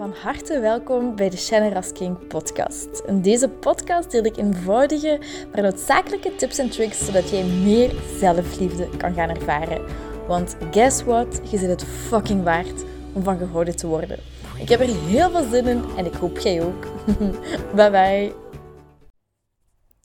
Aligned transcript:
Van 0.00 0.14
harte 0.22 0.60
welkom 0.60 1.16
bij 1.16 1.30
de 1.30 1.36
Shannon 1.36 1.92
King 1.92 2.26
podcast. 2.26 3.02
In 3.06 3.22
deze 3.22 3.48
podcast 3.48 4.10
deel 4.10 4.24
ik 4.24 4.36
eenvoudige, 4.36 5.20
maar 5.52 5.62
noodzakelijke 5.62 6.36
tips 6.36 6.58
en 6.58 6.70
tricks 6.70 7.04
zodat 7.04 7.30
jij 7.30 7.44
meer 7.44 7.92
zelfliefde 8.18 8.88
kan 8.96 9.14
gaan 9.14 9.28
ervaren. 9.28 9.84
Want 10.26 10.56
guess 10.70 11.02
what? 11.02 11.40
Je 11.50 11.58
zit 11.58 11.68
het 11.68 11.84
fucking 11.84 12.42
waard 12.42 12.84
om 13.12 13.22
van 13.22 13.38
gehouden 13.38 13.76
te 13.76 13.86
worden. 13.86 14.18
Ik 14.58 14.68
heb 14.68 14.80
er 14.80 15.04
heel 15.06 15.30
veel 15.30 15.50
zin 15.50 15.66
in 15.66 15.84
en 15.96 16.06
ik 16.06 16.14
hoop 16.14 16.38
jij 16.38 16.62
ook. 16.62 16.86
bye 17.76 17.90
bye. 17.90 18.32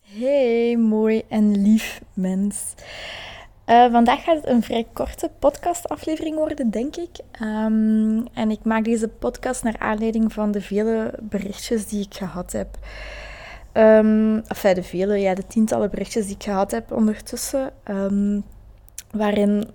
Hey, 0.01 0.77
mooi 0.77 1.23
en 1.27 1.61
lief 1.61 2.01
mens. 2.13 2.73
Uh, 3.65 3.91
vandaag 3.91 4.23
gaat 4.23 4.35
het 4.35 4.47
een 4.47 4.63
vrij 4.63 4.87
korte 4.93 5.29
podcastaflevering 5.39 6.35
worden, 6.35 6.69
denk 6.69 6.95
ik. 6.95 7.17
Um, 7.41 8.27
en 8.33 8.51
ik 8.51 8.63
maak 8.63 8.83
deze 8.83 9.07
podcast 9.07 9.63
naar 9.63 9.75
aanleiding 9.79 10.33
van 10.33 10.51
de 10.51 10.61
vele 10.61 11.13
berichtjes 11.21 11.87
die 11.87 12.05
ik 12.05 12.13
gehad 12.13 12.51
heb. 12.51 12.67
Um, 13.73 14.37
enfin, 14.47 14.73
de 14.73 14.83
vele, 14.83 15.17
ja, 15.17 15.33
de 15.33 15.47
tientallen 15.47 15.89
berichtjes 15.89 16.25
die 16.25 16.35
ik 16.35 16.43
gehad 16.43 16.71
heb 16.71 16.91
ondertussen. 16.91 17.71
Um, 17.89 18.43
waarin 19.11 19.67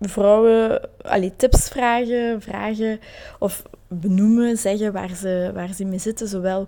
vrouwen 0.00 0.88
allee, 1.02 1.36
tips 1.36 1.68
vragen, 1.68 2.42
vragen 2.42 3.00
of 3.38 3.62
benoemen, 3.88 4.56
zeggen 4.56 4.92
waar 4.92 5.14
ze, 5.14 5.50
waar 5.54 5.72
ze 5.74 5.84
mee 5.84 5.98
zitten. 5.98 6.28
Zowel 6.28 6.66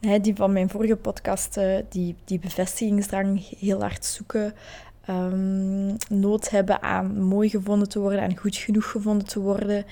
hè, 0.00 0.20
die 0.20 0.34
van 0.34 0.52
mijn 0.52 0.70
vorige 0.70 0.96
podcast, 0.96 1.60
die, 1.88 2.16
die 2.24 2.38
bevestigingsdrang 2.38 3.48
heel 3.58 3.80
hard 3.80 4.04
zoeken 4.04 4.54
um, 5.10 5.96
nood 6.08 6.50
hebben 6.50 6.82
aan 6.82 7.22
mooi 7.22 7.48
gevonden 7.48 7.88
te 7.88 7.98
worden, 7.98 8.22
aan 8.22 8.36
goed 8.36 8.56
genoeg 8.56 8.90
gevonden 8.90 9.26
te 9.26 9.40
worden. 9.40 9.84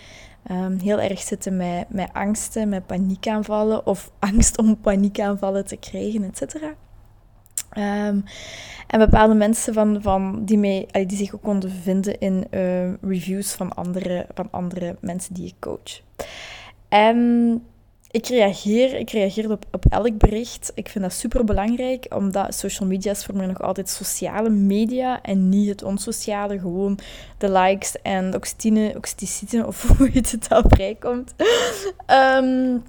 Um, 0.51 0.79
heel 0.79 1.01
erg 1.01 1.20
zitten 1.20 1.56
met, 1.56 1.89
met 1.89 2.11
angsten, 2.12 2.69
met 2.69 2.87
paniekaanvallen 2.87 3.87
of 3.87 4.11
angst 4.19 4.59
om 4.59 4.80
paniekaanvallen 4.80 5.67
te 5.67 5.77
krijgen, 5.77 6.25
et 6.25 6.36
cetera. 6.36 6.75
Um, 7.78 8.25
en 8.86 8.98
bepaalde 8.98 9.34
mensen 9.34 9.75
van, 9.75 10.03
van 10.03 10.45
die, 10.45 10.58
mij, 10.58 10.89
die 11.06 11.17
zich 11.17 11.34
ook 11.34 11.42
konden 11.42 11.70
vinden 11.70 12.19
in 12.19 12.47
uh, 12.51 12.92
reviews 13.01 13.53
van 13.53 13.75
andere, 13.75 14.27
van 14.34 14.48
andere 14.51 14.97
mensen 15.01 15.34
die 15.34 15.47
ik 15.47 15.55
coach. 15.58 16.03
En 16.89 17.62
ik 18.10 18.26
reageer, 18.26 18.94
ik 18.94 19.10
reageer 19.10 19.50
op, 19.50 19.64
op 19.70 19.84
elk 19.88 20.18
bericht. 20.18 20.72
Ik 20.74 20.88
vind 20.88 21.04
dat 21.04 21.12
super 21.12 21.44
belangrijk, 21.44 22.06
omdat 22.14 22.54
social 22.54 22.88
media 22.88 23.10
is 23.10 23.24
voor 23.24 23.36
mij 23.36 23.46
nog 23.46 23.62
altijd 23.62 23.88
sociale 23.88 24.50
media 24.50 25.22
en 25.22 25.48
niet 25.48 25.68
het 25.68 25.82
onsociale, 25.82 26.58
gewoon 26.58 26.98
de 27.38 27.50
likes 27.50 27.96
en 28.02 28.34
oxytine, 28.34 28.94
oxytocine 28.96 29.66
of 29.66 29.82
hoe 29.96 30.12
je 30.12 30.18
het 30.18 30.46
al 30.48 30.62
vrijkomt. 30.68 31.34
um, 32.06 32.82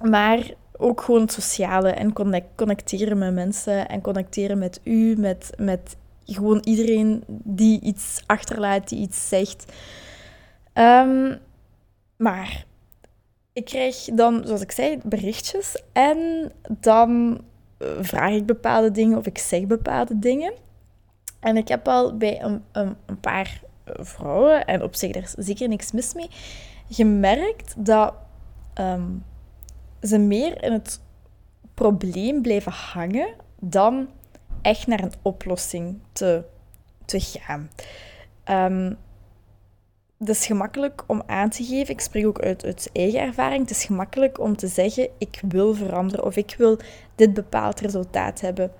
maar 0.00 0.50
ook 0.76 1.00
gewoon 1.00 1.20
het 1.20 1.32
sociale 1.32 1.90
en 1.90 2.12
connect, 2.12 2.46
connecteren 2.54 3.18
met 3.18 3.34
mensen 3.34 3.88
en 3.88 4.00
connecteren 4.00 4.58
met 4.58 4.80
u, 4.82 5.16
met, 5.18 5.50
met 5.58 5.96
gewoon 6.24 6.60
iedereen 6.64 7.24
die 7.28 7.80
iets 7.80 8.22
achterlaat, 8.26 8.88
die 8.88 8.98
iets 8.98 9.28
zegt. 9.28 9.72
Um, 10.74 11.38
maar 12.16 12.64
ik 13.56 13.64
krijg 13.64 14.04
dan, 14.12 14.42
zoals 14.44 14.60
ik 14.60 14.72
zei, 14.72 14.98
berichtjes 15.04 15.82
en 15.92 16.52
dan 16.68 17.40
eh, 17.78 17.88
vraag 18.00 18.32
ik 18.32 18.46
bepaalde 18.46 18.90
dingen 18.90 19.18
of 19.18 19.26
ik 19.26 19.38
zeg 19.38 19.66
bepaalde 19.66 20.18
dingen. 20.18 20.52
En 21.40 21.56
ik 21.56 21.68
heb 21.68 21.88
al 21.88 22.16
bij 22.16 22.42
een, 22.42 22.64
een, 22.72 22.96
een 23.06 23.20
paar 23.20 23.60
vrouwen, 23.84 24.66
en 24.66 24.82
op 24.82 24.94
zich 24.94 25.10
is 25.10 25.30
zeker 25.30 25.68
niks 25.68 25.92
mis 25.92 26.14
mee, 26.14 26.28
gemerkt 26.90 27.74
dat 27.76 28.14
ehm, 28.74 29.10
ze 30.02 30.18
meer 30.18 30.62
in 30.62 30.72
het 30.72 31.00
probleem 31.74 32.42
blijven 32.42 32.72
hangen 32.72 33.28
dan 33.60 34.08
echt 34.62 34.86
naar 34.86 35.00
een 35.00 35.14
oplossing 35.22 35.98
te, 36.12 36.44
te 37.04 37.20
gaan. 37.20 37.70
Um, 38.44 38.96
het 40.18 40.28
is 40.28 40.46
gemakkelijk 40.46 41.04
om 41.06 41.22
aan 41.26 41.50
te 41.50 41.64
geven, 41.64 41.94
ik 41.94 42.00
spreek 42.00 42.26
ook 42.26 42.40
uit, 42.40 42.64
uit 42.64 42.90
eigen 42.92 43.20
ervaring, 43.20 43.60
het 43.60 43.70
is 43.70 43.84
gemakkelijk 43.84 44.40
om 44.40 44.56
te 44.56 44.66
zeggen, 44.66 45.08
ik 45.18 45.40
wil 45.48 45.74
veranderen 45.74 46.24
of 46.24 46.36
ik 46.36 46.54
wil 46.58 46.78
dit 47.14 47.34
bepaald 47.34 47.80
resultaat 47.80 48.40
hebben. 48.40 48.70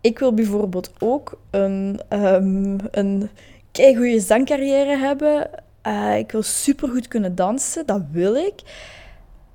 Ik 0.00 0.18
wil 0.18 0.34
bijvoorbeeld 0.34 0.92
ook 0.98 1.38
een, 1.50 2.00
um, 2.08 2.78
een 2.90 3.30
goede 3.74 4.20
zangcarrière 4.20 4.96
hebben. 4.96 5.50
Uh, 5.86 6.18
ik 6.18 6.32
wil 6.32 6.42
supergoed 6.42 7.08
kunnen 7.08 7.34
dansen, 7.34 7.86
dat 7.86 8.02
wil 8.10 8.34
ik. 8.34 8.62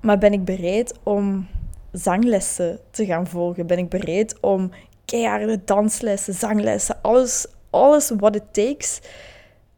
Maar 0.00 0.18
ben 0.18 0.32
ik 0.32 0.44
bereid 0.44 0.94
om 1.02 1.46
zanglessen 1.92 2.78
te 2.90 3.06
gaan 3.06 3.26
volgen? 3.26 3.66
Ben 3.66 3.78
ik 3.78 3.88
bereid 3.88 4.40
om 4.40 4.70
keiharde 5.04 5.60
danslessen, 5.64 6.34
zanglessen, 6.34 6.98
alles, 7.02 7.46
alles 7.70 8.10
what 8.16 8.36
it 8.36 8.52
takes 8.52 9.00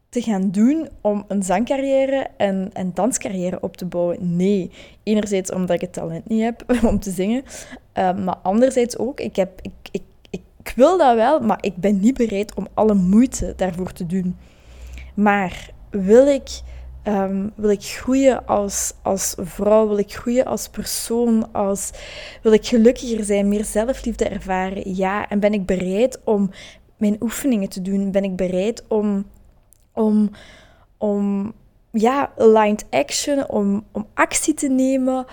te 0.09 0.21
gaan 0.21 0.51
doen 0.51 0.89
om 1.01 1.23
een 1.27 1.43
zangcarrière 1.43 2.27
en 2.37 2.69
een 2.73 2.93
danscarrière 2.93 3.59
op 3.61 3.77
te 3.77 3.85
bouwen. 3.85 4.35
Nee. 4.35 4.71
Enerzijds 5.03 5.51
omdat 5.51 5.75
ik 5.75 5.81
het 5.81 5.93
talent 5.93 6.29
niet 6.29 6.41
heb 6.41 6.63
om 6.89 6.99
te 6.99 7.11
zingen, 7.11 7.43
uh, 7.97 8.13
maar 8.15 8.37
anderzijds 8.43 8.97
ook, 8.97 9.19
ik, 9.19 9.35
heb, 9.35 9.59
ik, 9.61 9.71
ik, 9.91 10.01
ik, 10.29 10.73
wil 10.75 10.97
dat 10.97 11.15
wel, 11.15 11.39
maar 11.39 11.57
ik 11.61 11.75
ben 11.75 11.99
niet 11.99 12.17
bereid 12.17 12.55
om 12.55 12.67
alle 12.73 12.93
moeite 12.93 13.53
daarvoor 13.55 13.91
te 13.91 14.05
doen. 14.05 14.37
Maar 15.13 15.71
wil 15.89 16.27
ik, 16.27 16.61
um, 17.03 17.51
wil 17.55 17.69
ik 17.69 17.83
groeien 17.83 18.45
als, 18.45 18.93
als 19.01 19.35
vrouw, 19.37 19.87
wil 19.87 19.97
ik 19.97 20.13
groeien 20.13 20.45
als 20.45 20.69
persoon, 20.69 21.51
als, 21.51 21.91
wil 22.41 22.53
ik 22.53 22.65
gelukkiger 22.65 23.23
zijn, 23.23 23.47
meer 23.47 23.65
zelfliefde 23.65 24.25
ervaren? 24.25 24.95
Ja. 24.95 25.29
En 25.29 25.39
ben 25.39 25.53
ik 25.53 25.65
bereid 25.65 26.19
om 26.23 26.51
mijn 26.97 27.17
oefeningen 27.19 27.69
te 27.69 27.81
doen? 27.81 28.11
Ben 28.11 28.23
ik 28.23 28.35
bereid 28.35 28.83
om 28.87 29.25
om, 29.99 30.29
om 30.97 31.53
ja, 31.91 32.33
aligned 32.37 32.85
action, 32.89 33.49
om, 33.49 33.85
om 33.91 34.07
actie 34.13 34.53
te 34.53 34.67
nemen, 34.67 35.25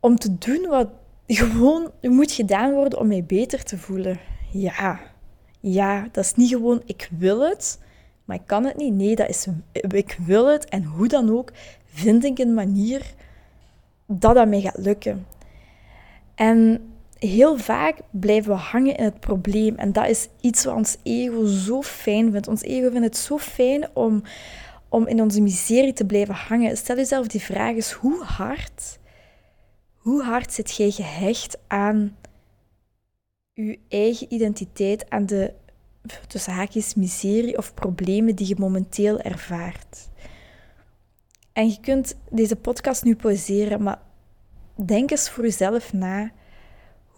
om 0.00 0.16
te 0.16 0.38
doen 0.38 0.66
wat 0.68 0.88
gewoon 1.26 1.90
moet 2.00 2.32
gedaan 2.32 2.72
worden 2.72 2.98
om 2.98 3.06
mij 3.06 3.24
beter 3.24 3.62
te 3.62 3.78
voelen. 3.78 4.20
Ja, 4.52 5.00
ja, 5.60 6.08
dat 6.12 6.24
is 6.24 6.34
niet 6.34 6.48
gewoon 6.48 6.82
ik 6.84 7.10
wil 7.18 7.48
het, 7.48 7.80
maar 8.24 8.36
ik 8.36 8.46
kan 8.46 8.64
het 8.64 8.76
niet. 8.76 8.94
Nee, 8.94 9.16
dat 9.16 9.28
is 9.28 9.46
ik 9.72 10.18
wil 10.24 10.46
het 10.46 10.64
en 10.64 10.84
hoe 10.84 11.08
dan 11.08 11.30
ook 11.30 11.52
vind 11.84 12.24
ik 12.24 12.38
een 12.38 12.54
manier 12.54 13.14
dat 14.06 14.34
dat 14.34 14.48
mij 14.48 14.60
gaat 14.60 14.78
lukken. 14.78 15.26
En 16.34 16.80
heel 17.18 17.58
vaak 17.58 17.98
blijven 18.10 18.50
we 18.50 18.58
hangen 18.58 18.96
in 18.96 19.04
het 19.04 19.20
probleem. 19.20 19.74
En 19.74 19.92
dat 19.92 20.08
is 20.08 20.28
iets 20.40 20.64
wat 20.64 20.74
ons 20.74 20.96
ego 21.02 21.46
zo 21.46 21.82
fijn 21.82 22.30
vindt. 22.32 22.48
Ons 22.48 22.62
ego 22.62 22.90
vindt 22.90 23.06
het 23.06 23.16
zo 23.16 23.38
fijn 23.38 23.88
om, 23.92 24.22
om 24.88 25.06
in 25.06 25.20
onze 25.20 25.40
miserie 25.40 25.92
te 25.92 26.06
blijven 26.06 26.34
hangen. 26.34 26.76
Stel 26.76 26.96
jezelf 26.96 27.26
die 27.26 27.40
vraag 27.40 27.74
eens, 27.74 27.92
hoe 27.92 28.24
hard, 28.24 28.98
hoe 29.96 30.22
hard 30.22 30.52
zit 30.52 30.76
jij 30.76 30.90
gehecht 30.90 31.58
aan 31.66 32.16
je 33.52 33.78
eigen 33.88 34.32
identiteit, 34.32 35.10
aan 35.10 35.26
de 35.26 35.52
tussen 36.26 36.52
haakjes 36.52 36.94
miserie 36.94 37.58
of 37.58 37.74
problemen 37.74 38.34
die 38.34 38.48
je 38.48 38.56
momenteel 38.58 39.20
ervaart? 39.20 40.08
En 41.52 41.68
je 41.68 41.80
kunt 41.80 42.16
deze 42.30 42.56
podcast 42.56 43.04
nu 43.04 43.16
pauzeren, 43.16 43.82
maar 43.82 44.00
denk 44.84 45.10
eens 45.10 45.30
voor 45.30 45.44
jezelf 45.44 45.92
na 45.92 46.32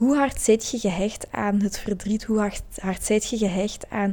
hoe 0.01 0.17
hard 0.17 0.41
zit 0.41 0.71
je 0.71 0.79
gehecht 0.79 1.27
aan 1.31 1.61
het 1.61 1.79
verdriet? 1.79 2.25
Hoe 2.25 2.39
hard, 2.39 2.63
hard 2.75 3.05
zit 3.05 3.29
je 3.29 3.39
gehecht 3.39 3.91
aan 3.91 4.13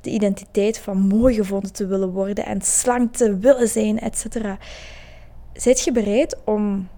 de 0.00 0.10
identiteit 0.10 0.78
van 0.78 0.98
mooi 0.98 1.34
gevonden 1.34 1.72
te 1.72 1.86
willen 1.86 2.10
worden 2.10 2.46
en 2.46 2.62
slank 2.62 3.14
te 3.14 3.38
willen 3.38 3.68
zijn, 3.68 3.98
etc. 3.98 4.24
Zit 5.52 5.80
je 5.80 5.92
bereid 5.92 6.36
om 6.44 6.88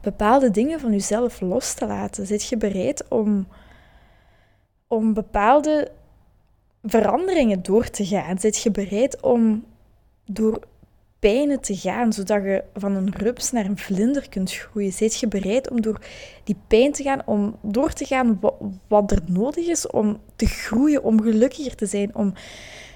bepaalde 0.00 0.50
dingen 0.50 0.80
van 0.80 0.90
jezelf 0.90 1.40
los 1.40 1.74
te 1.74 1.86
laten? 1.86 2.26
Zit 2.26 2.48
je 2.48 2.56
bereid 2.56 3.08
om, 3.08 3.48
om 4.86 5.14
bepaalde 5.14 5.90
veranderingen 6.82 7.62
door 7.62 7.90
te 7.90 8.06
gaan? 8.06 8.38
Zit 8.38 8.62
je 8.62 8.70
bereid 8.70 9.22
om 9.22 9.64
door 10.24 10.60
pijnen 11.18 11.60
te 11.60 11.76
gaan, 11.76 12.12
zodat 12.12 12.42
je 12.42 12.64
van 12.74 12.94
een 12.94 13.12
rups 13.16 13.50
naar 13.50 13.64
een 13.64 13.78
vlinder 13.78 14.28
kunt 14.28 14.52
groeien? 14.52 14.92
Zit 14.92 15.20
je 15.20 15.28
bereid 15.28 15.70
om 15.70 15.80
door 15.80 16.00
die 16.44 16.56
pijn 16.68 16.92
te 16.92 17.02
gaan, 17.02 17.22
om 17.24 17.56
door 17.62 17.92
te 17.92 18.04
gaan 18.04 18.40
wat, 18.88 19.10
er 19.10 19.22
nodig 19.26 19.66
is 19.66 19.86
om 19.86 20.20
te 20.36 20.46
groeien, 20.46 21.02
om 21.02 21.22
gelukkiger 21.22 21.74
te 21.74 21.86
zijn, 21.86 22.14
om 22.14 22.32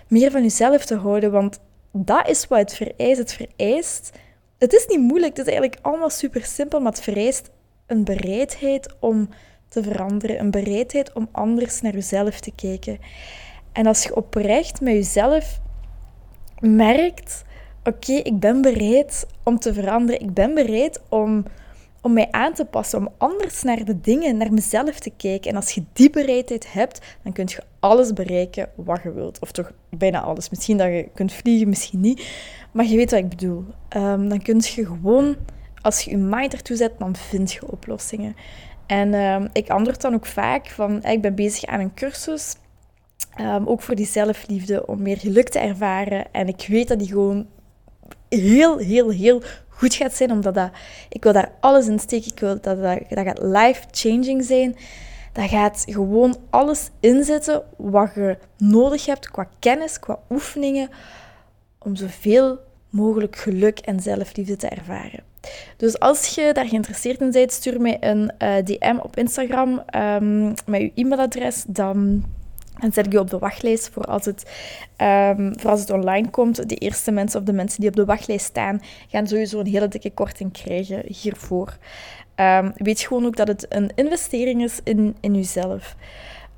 meer 0.08 0.30
van 0.30 0.42
jezelf 0.42 0.84
te 0.84 0.96
houden? 0.96 1.30
Want 1.30 1.60
dat 1.92 2.28
is 2.28 2.46
wat 2.46 2.58
het 2.58 2.74
vereist. 2.74 3.18
Het 3.18 3.32
vereist... 3.32 4.10
Het 4.58 4.72
is 4.72 4.86
niet 4.86 5.00
moeilijk, 5.00 5.36
het 5.36 5.46
is 5.46 5.52
eigenlijk 5.52 5.84
allemaal 5.86 6.10
super 6.10 6.44
simpel, 6.44 6.80
maar 6.80 6.92
het 6.92 7.02
vereist 7.02 7.50
een 7.86 8.04
bereidheid 8.04 8.94
om 9.00 9.28
te 9.68 9.82
veranderen, 9.82 10.40
een 10.40 10.50
bereidheid 10.50 11.12
om 11.12 11.28
anders 11.32 11.80
naar 11.80 11.92
jezelf 11.92 12.40
te 12.40 12.52
kijken. 12.54 12.98
En 13.72 13.86
als 13.86 14.02
je 14.02 14.16
oprecht 14.16 14.80
met 14.80 14.92
jezelf 14.92 15.60
merkt 16.60 17.44
oké, 17.84 18.12
ik 18.12 18.40
ben 18.40 18.62
bereid 18.62 19.26
om 19.42 19.58
te 19.58 19.74
veranderen. 19.74 20.20
Ik 20.20 20.34
ben 20.34 20.54
bereid 20.54 21.00
om, 21.08 21.44
om 22.00 22.12
mij 22.12 22.28
aan 22.30 22.52
te 22.52 22.64
passen, 22.64 22.98
om 22.98 23.08
anders 23.18 23.62
naar 23.62 23.84
de 23.84 24.00
dingen, 24.00 24.36
naar 24.36 24.52
mezelf 24.52 24.98
te 24.98 25.12
kijken. 25.16 25.50
En 25.50 25.56
als 25.56 25.70
je 25.70 25.82
die 25.92 26.10
bereidheid 26.10 26.72
hebt, 26.72 27.00
dan 27.22 27.32
kun 27.32 27.44
je 27.48 27.62
alles 27.80 28.12
bereiken 28.12 28.68
wat 28.74 29.02
je 29.02 29.12
wilt. 29.12 29.38
Of 29.40 29.52
toch 29.52 29.72
bijna 29.88 30.20
alles. 30.20 30.50
Misschien 30.50 30.76
dat 30.76 30.86
je 30.86 31.08
kunt 31.14 31.32
vliegen, 31.32 31.68
misschien 31.68 32.00
niet. 32.00 32.26
Maar 32.72 32.84
je 32.84 32.96
weet 32.96 33.10
wat 33.10 33.20
ik 33.20 33.28
bedoel. 33.28 33.64
Ehm, 33.88 34.28
dan 34.28 34.42
kun 34.42 34.60
je 34.62 34.86
gewoon, 34.86 35.36
als 35.80 36.00
je 36.00 36.10
je 36.10 36.16
mind 36.16 36.52
ertoe 36.52 36.76
zet, 36.76 36.92
dan 36.98 37.16
vind 37.16 37.52
je 37.52 37.70
oplossingen. 37.70 38.36
En 38.86 39.14
ehm, 39.14 39.48
ik 39.52 39.70
antwoord 39.70 40.00
dan 40.00 40.14
ook 40.14 40.26
vaak 40.26 40.66
van, 40.66 41.02
ik 41.02 41.20
ben 41.20 41.34
bezig 41.34 41.64
aan 41.64 41.80
een 41.80 41.94
cursus. 41.94 42.56
Ehm, 43.34 43.66
ook 43.66 43.82
voor 43.82 43.94
die 43.94 44.06
zelfliefde, 44.06 44.86
om 44.86 45.02
meer 45.02 45.18
geluk 45.18 45.48
te 45.48 45.58
ervaren. 45.58 46.32
En 46.32 46.48
ik 46.48 46.66
weet 46.68 46.88
dat 46.88 46.98
die 46.98 47.08
gewoon 47.08 47.46
heel, 48.40 48.78
heel, 48.78 49.10
heel 49.10 49.42
goed 49.68 49.94
gaat 49.94 50.14
zijn, 50.14 50.30
omdat 50.30 50.54
dat, 50.54 50.70
ik 51.08 51.22
wil 51.22 51.32
daar 51.32 51.52
alles 51.60 51.86
in 51.86 51.98
steken. 51.98 52.30
Ik 52.30 52.40
wil 52.40 52.60
dat 52.60 52.82
dat, 52.82 52.98
gaat 53.08 53.42
life-changing 53.42 54.44
zijn. 54.44 54.76
Dat 55.32 55.48
gaat 55.48 55.84
gewoon 55.88 56.36
alles 56.50 56.90
inzetten 57.00 57.62
wat 57.76 58.10
je 58.14 58.36
nodig 58.58 59.06
hebt 59.06 59.30
qua 59.30 59.48
kennis, 59.58 59.98
qua 59.98 60.18
oefeningen, 60.30 60.88
om 61.78 61.96
zoveel 61.96 62.58
mogelijk 62.90 63.36
geluk 63.36 63.78
en 63.78 64.00
zelfliefde 64.00 64.56
te 64.56 64.68
ervaren. 64.68 65.22
Dus 65.76 65.98
als 65.98 66.34
je 66.34 66.50
daar 66.52 66.66
geïnteresseerd 66.66 67.20
in 67.20 67.30
bent, 67.30 67.52
stuur 67.52 67.80
mij 67.80 67.96
een 68.00 68.32
eh, 68.38 68.64
DM 68.64 68.96
op 69.02 69.16
Instagram 69.16 69.82
um, 69.96 70.54
met 70.66 70.80
je 70.80 70.92
e-mailadres. 70.94 71.64
Dan 71.66 72.24
en 72.82 72.92
zet 72.92 73.06
ik 73.06 73.12
je 73.12 73.18
op 73.18 73.30
de 73.30 73.38
wachtlijst 73.38 73.88
voor 73.88 74.04
als, 74.04 74.24
het, 74.24 74.50
um, 75.36 75.60
voor 75.60 75.70
als 75.70 75.80
het 75.80 75.90
online 75.90 76.30
komt. 76.30 76.68
De 76.68 76.76
eerste 76.76 77.10
mensen 77.10 77.40
of 77.40 77.46
de 77.46 77.52
mensen 77.52 77.80
die 77.80 77.88
op 77.88 77.96
de 77.96 78.04
wachtlijst 78.04 78.44
staan, 78.44 78.80
gaan 79.08 79.26
sowieso 79.26 79.60
een 79.60 79.66
hele 79.66 79.88
dikke 79.88 80.10
korting 80.10 80.52
krijgen 80.52 81.02
hiervoor. 81.06 81.76
Um, 82.36 82.72
weet 82.76 83.00
gewoon 83.00 83.26
ook 83.26 83.36
dat 83.36 83.48
het 83.48 83.66
een 83.68 83.90
investering 83.94 84.62
is 84.62 84.80
in, 84.84 85.16
in 85.20 85.34
jezelf. 85.34 85.96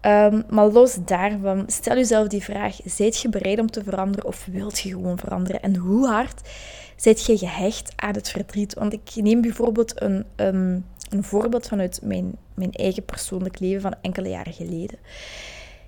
Um, 0.03 0.45
maar 0.49 0.67
los 0.67 0.97
daarvan, 1.05 1.65
stel 1.67 1.97
jezelf 1.97 2.29
die 2.29 2.43
vraag: 2.43 2.79
zijt 2.85 3.21
je 3.21 3.29
bereid 3.29 3.59
om 3.59 3.71
te 3.71 3.83
veranderen 3.83 4.27
of 4.27 4.47
wilt 4.51 4.79
je 4.79 4.89
gewoon 4.89 5.19
veranderen? 5.19 5.63
En 5.63 5.77
hoe 5.77 6.09
hard 6.09 6.49
zijt 6.97 7.27
je 7.27 7.39
gehecht 7.39 7.93
aan 7.97 8.15
het 8.15 8.31
verdriet? 8.31 8.75
Want 8.75 8.93
ik 8.93 9.11
neem 9.15 9.41
bijvoorbeeld 9.41 10.03
een, 10.03 10.25
een, 10.37 10.85
een 11.11 11.25
voorbeeld 11.25 11.69
vanuit 11.69 12.01
mijn, 12.03 12.33
mijn 12.55 12.73
eigen 12.73 13.05
persoonlijk 13.05 13.61
leven 13.61 13.81
van 13.81 13.95
enkele 14.01 14.29
jaren 14.29 14.53
geleden. 14.53 14.99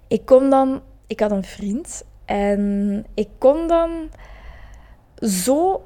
Ik 0.09 0.25
kon 0.25 0.51
dan, 0.51 0.83
ik 1.07 1.21
had 1.21 1.31
een 1.31 1.45
vriend 1.45 2.05
en 2.25 3.05
ik 3.15 3.29
kon 3.39 3.69
dan 3.69 3.91
zo 5.21 5.85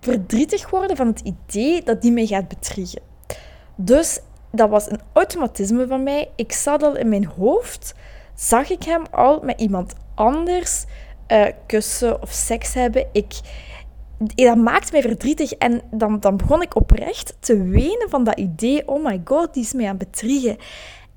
verdrietig 0.00 0.70
worden 0.70 0.96
van 0.96 1.06
het 1.06 1.20
idee 1.20 1.82
dat 1.82 2.02
die 2.02 2.12
mij 2.12 2.26
gaat 2.26 2.48
bedriegen. 2.48 3.02
Dus 3.76 4.20
dat 4.50 4.68
was 4.68 4.90
een 4.90 5.00
automatisme 5.12 5.86
van 5.86 6.02
mij. 6.02 6.30
Ik 6.36 6.52
zat 6.52 6.82
al 6.82 6.96
in 6.96 7.08
mijn 7.08 7.26
hoofd, 7.26 7.94
zag 8.34 8.70
ik 8.70 8.82
hem 8.82 9.02
al 9.10 9.40
met 9.42 9.60
iemand 9.60 9.94
anders 10.14 10.84
uh, 11.28 11.46
kussen 11.66 12.22
of 12.22 12.30
seks 12.30 12.74
hebben. 12.74 13.06
Ik, 13.12 13.40
dat 14.18 14.56
maakte 14.56 14.92
mij 14.92 15.02
verdrietig 15.02 15.52
en 15.52 15.82
dan, 15.90 16.20
dan 16.20 16.36
begon 16.36 16.62
ik 16.62 16.76
oprecht 16.76 17.36
te 17.40 17.62
wenen 17.62 18.08
van 18.08 18.24
dat 18.24 18.38
idee. 18.38 18.88
Oh 18.88 19.04
my 19.04 19.20
god, 19.24 19.54
die 19.54 19.62
is 19.62 19.72
mij 19.72 19.88
aan 19.88 19.96
het 19.98 20.10
bedriegen. 20.10 20.56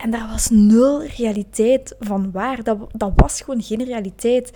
En 0.02 0.12
daar 0.12 0.28
was 0.28 0.50
nul 0.50 1.04
realiteit 1.04 1.96
van 2.00 2.32
waar. 2.32 2.64
Dat, 2.64 2.78
dat 2.92 3.12
was 3.16 3.42
gewoon 3.42 3.62
geen 3.62 3.84
realiteit. 3.84 4.52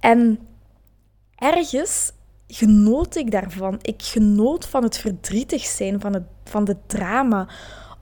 En 0.00 0.38
ergens 1.34 2.12
genoot 2.46 3.16
ik 3.16 3.30
daarvan. 3.30 3.78
Ik 3.82 4.02
genoot 4.02 4.66
van 4.66 4.82
het 4.82 4.98
verdrietig 4.98 5.64
zijn, 5.64 6.00
van, 6.00 6.14
het, 6.14 6.22
van 6.44 6.64
de 6.64 6.76
drama. 6.86 7.48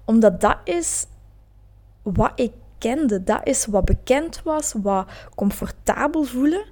Omdat 0.05 0.41
dat 0.41 0.57
is 0.65 1.07
wat 2.03 2.33
ik 2.35 2.53
kende. 2.79 3.23
Dat 3.23 3.41
is 3.45 3.67
wat 3.67 3.85
bekend 3.85 4.43
was, 4.43 4.75
wat 4.83 5.09
comfortabel 5.35 6.23
voelen. 6.23 6.65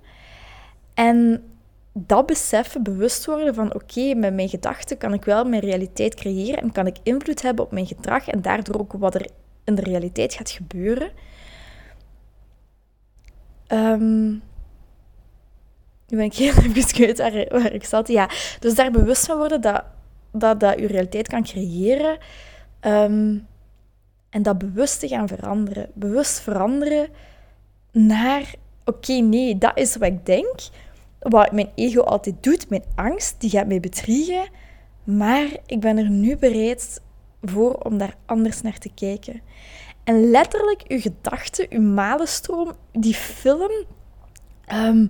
En 0.95 1.45
dat 1.93 2.27
beseffen, 2.27 2.83
bewust 2.83 3.27
worden 3.27 3.55
van 3.55 3.75
oké, 3.75 4.15
met 4.15 4.35
mijn 4.35 4.49
gedachten 4.49 4.99
kan 4.99 5.13
ik 5.13 5.25
wel 5.25 5.45
mijn 5.45 5.63
realiteit 5.63 6.15
creëren 6.15 6.63
en 6.63 6.73
kan 6.73 6.87
ik 6.87 6.97
invloed 7.03 7.43
hebben 7.43 7.65
op 7.65 7.73
mijn 7.73 7.87
gedrag 7.87 8.29
en 8.29 8.43
daardoor 8.43 8.79
ook 8.81 8.93
wat 8.93 9.15
er 9.15 9.27
in 9.65 9.75
de 9.75 9.83
realiteit 9.83 10.35
gaat 10.35 10.51
gebeuren. 10.51 11.11
Um, 13.69 14.31
nu 16.09 16.17
ben 16.17 16.25
ik 16.25 16.35
heel 16.35 16.55
even 16.65 16.87
kwijt 16.87 17.19
waar, 17.51 17.73
ik 17.73 17.85
zat. 17.85 18.09
Ja, 18.09 18.31
dus 18.61 18.75
daar 18.75 18.91
bewust 18.91 19.27
van 19.27 19.37
worden 19.37 19.61
dat 19.61 19.85
dat, 20.33 20.61
dat 20.61 20.79
je 20.79 20.87
realiteit 20.87 21.29
kan 21.29 21.43
creëren. 21.43 22.19
Ehm, 22.81 23.39
en 24.31 24.43
dat 24.43 24.59
bewust 24.59 25.01
te 25.01 25.09
gaan 25.09 25.29
veranderen. 25.29 25.91
Bewust 25.95 26.41
veranderen 26.41 27.09
naar, 27.91 28.55
oké, 28.85 29.13
nee, 29.13 29.59
dat 29.59 29.79
is 29.79 29.97
wat 29.97 30.09
ik 30.09 30.27
denk. 30.27 30.55
Wat 31.19 31.53
mijn 31.53 31.71
ego 31.75 32.01
altijd 32.01 32.43
doet, 32.43 32.69
mijn 32.69 32.85
angst, 32.95 33.41
die 33.41 33.51
gaat 33.51 33.67
mij 33.67 33.81
bedriegen. 33.81 34.49
Maar 35.05 35.47
ik 35.67 35.81
ben 35.81 35.99
er 35.99 36.11
nu 36.11 36.37
bereid 36.37 37.01
voor 37.43 37.75
om 37.75 37.99
daar 37.99 38.17
anders 38.27 38.61
naar 38.61 38.79
te 38.79 38.91
kijken. 38.95 39.41
En 40.05 40.31
letterlijk 40.31 40.83
uw 40.89 41.01
gedachten, 41.01 41.67
uw 41.71 41.81
malenstroom, 41.81 42.73
die 42.93 43.15
film 43.15 43.71
um, 44.73 45.07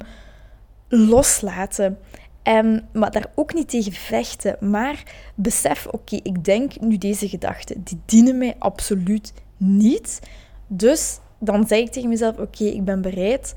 loslaten. 0.88 1.98
En, 2.42 2.88
maar 2.92 3.10
daar 3.10 3.30
ook 3.34 3.54
niet 3.54 3.68
tegen 3.68 3.92
vechten. 3.92 4.56
Maar 4.60 5.02
besef, 5.34 5.86
oké, 5.86 6.16
ik 6.22 6.44
denk 6.44 6.80
nu 6.80 6.98
deze 6.98 7.28
gedachten, 7.28 7.82
die 7.84 8.00
dienen 8.04 8.38
mij 8.38 8.54
absoluut 8.58 9.32
niet. 9.56 10.20
Dus 10.66 11.18
dan 11.38 11.66
zeg 11.66 11.78
ik 11.78 11.90
tegen 11.90 12.08
mezelf, 12.08 12.38
oké, 12.38 12.64
ik 12.64 12.84
ben 12.84 13.02
bereid 13.02 13.54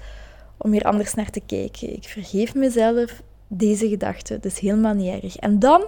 om 0.58 0.72
hier 0.72 0.84
anders 0.84 1.14
naar 1.14 1.30
te 1.30 1.42
kijken. 1.46 1.94
Ik 1.94 2.04
vergeef 2.04 2.56
mezelf 2.56 3.22
deze 3.48 3.90
gedachten, 3.90 4.42
is 4.42 4.60
helemaal 4.60 4.94
niet 4.94 5.24
erg. 5.24 5.36
En 5.36 5.60
dan 5.60 5.86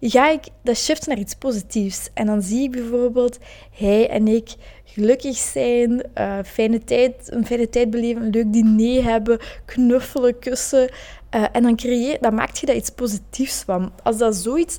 ga 0.00 0.30
ik 0.30 0.44
dat 0.62 0.76
shift 0.76 1.06
naar 1.06 1.18
iets 1.18 1.34
positiefs. 1.34 2.08
En 2.14 2.26
dan 2.26 2.42
zie 2.42 2.62
ik 2.62 2.70
bijvoorbeeld 2.70 3.38
hij 3.70 4.08
en 4.10 4.28
ik 4.28 4.54
gelukkig 4.84 5.36
zijn, 5.36 6.06
uh, 6.18 6.38
fijne 6.44 6.84
tijd, 6.84 7.14
een 7.32 7.46
fijne 7.46 7.68
tijd 7.68 7.90
beleven, 7.90 8.22
een 8.22 8.30
leuk 8.30 8.52
diner 8.52 9.04
hebben, 9.04 9.38
knuffelen, 9.64 10.38
kussen. 10.38 10.90
Uh, 11.34 11.44
en 11.52 11.62
dan, 11.62 11.76
creëer, 11.76 12.18
dan 12.20 12.34
maak 12.34 12.56
je 12.56 12.66
daar 12.66 12.76
iets 12.76 12.90
positiefs 12.90 13.62
van. 13.62 13.92
Als 14.02 14.18
dat 14.18 14.36
zoiets 14.36 14.76